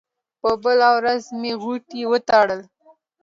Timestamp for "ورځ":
0.97-1.23